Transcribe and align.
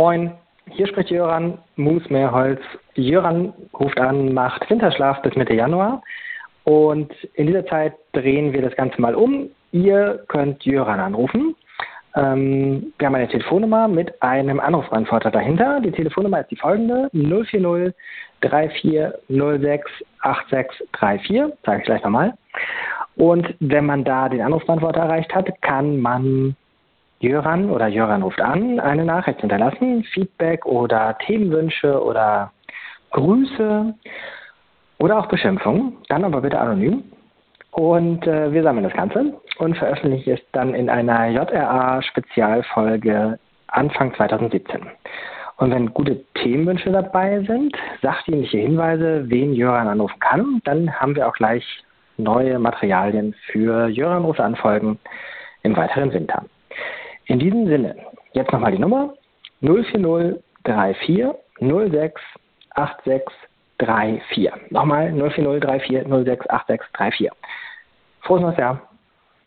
Moin, 0.00 0.32
hier 0.70 0.86
spricht 0.86 1.10
Jöran 1.10 1.58
Moosmeerholz. 1.76 2.62
Jöran 2.94 3.52
ruft 3.78 4.00
an, 4.00 4.32
macht 4.32 4.70
Winterschlaf 4.70 5.20
bis 5.20 5.36
Mitte 5.36 5.52
Januar. 5.52 6.00
Und 6.64 7.12
in 7.34 7.48
dieser 7.48 7.66
Zeit 7.66 7.92
drehen 8.14 8.54
wir 8.54 8.62
das 8.62 8.74
Ganze 8.76 8.98
mal 8.98 9.14
um. 9.14 9.50
Ihr 9.72 10.24
könnt 10.28 10.64
Jöran 10.64 11.00
anrufen. 11.00 11.54
Ähm, 12.16 12.94
wir 12.96 13.08
haben 13.08 13.14
eine 13.14 13.28
Telefonnummer 13.28 13.88
mit 13.88 14.22
einem 14.22 14.58
Anrufbeantworter 14.58 15.30
dahinter. 15.30 15.80
Die 15.80 15.92
Telefonnummer 15.92 16.40
ist 16.40 16.50
die 16.50 16.56
folgende: 16.56 17.10
040 17.12 17.94
3406 18.40 19.90
8634. 20.20 21.58
Sage 21.62 21.78
ich 21.80 21.84
gleich 21.84 22.02
nochmal. 22.02 22.32
Und 23.16 23.54
wenn 23.60 23.84
man 23.84 24.04
da 24.04 24.30
den 24.30 24.40
Anrufbeantworter 24.40 25.00
erreicht 25.00 25.34
hat, 25.34 25.60
kann 25.60 26.00
man 26.00 26.56
Jöran 27.20 27.70
oder 27.70 27.86
Jöran 27.86 28.22
ruft 28.22 28.40
an, 28.40 28.80
eine 28.80 29.04
Nachricht 29.04 29.40
hinterlassen, 29.40 30.04
Feedback 30.04 30.64
oder 30.64 31.18
Themenwünsche 31.18 32.02
oder 32.02 32.50
Grüße 33.10 33.94
oder 34.98 35.18
auch 35.18 35.26
Beschimpfungen, 35.26 35.98
dann 36.08 36.24
aber 36.24 36.40
bitte 36.40 36.58
anonym. 36.58 37.04
Und 37.72 38.26
äh, 38.26 38.50
wir 38.52 38.62
sammeln 38.62 38.84
das 38.84 38.94
Ganze 38.94 39.34
und 39.58 39.76
veröffentlichen 39.76 40.32
es 40.32 40.40
dann 40.52 40.74
in 40.74 40.88
einer 40.88 41.28
JRA-Spezialfolge 41.28 43.38
Anfang 43.68 44.14
2017. 44.14 44.80
Und 45.58 45.72
wenn 45.72 45.92
gute 45.92 46.24
Themenwünsche 46.34 46.90
dabei 46.90 47.42
sind, 47.42 47.76
sachdienliche 48.00 48.58
Hinweise, 48.58 49.24
wen 49.28 49.52
Jöran 49.52 49.88
anrufen 49.88 50.18
kann, 50.20 50.62
dann 50.64 50.90
haben 50.98 51.14
wir 51.14 51.28
auch 51.28 51.34
gleich 51.34 51.64
neue 52.16 52.58
Materialien 52.58 53.34
für 53.52 53.88
Jöran 53.88 54.24
ruft 54.24 54.40
anfolgen 54.40 54.98
im 55.62 55.76
weiteren 55.76 56.14
Winter. 56.14 56.44
In 57.30 57.38
diesem 57.38 57.68
Sinne, 57.68 57.94
jetzt 58.32 58.50
nochmal 58.50 58.72
die 58.72 58.80
Nummer 58.80 59.14
040 59.60 60.42
34 60.64 61.30
06 61.54 62.20
86 62.74 63.22
34. 63.78 64.50
Nochmal 64.70 65.12
040 65.12 65.60
34 65.60 66.08
06 66.08 66.44
86 66.66 66.90
34. 66.96 67.30
Frohes 68.22 68.42
neues 68.42 68.56
Jahr. 68.56 68.89